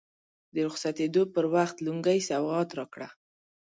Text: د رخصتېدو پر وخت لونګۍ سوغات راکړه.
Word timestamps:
د 0.53 0.55
رخصتېدو 0.67 1.21
پر 1.33 1.45
وخت 1.55 1.75
لونګۍ 1.85 2.19
سوغات 2.29 2.69
راکړه. 2.77 3.07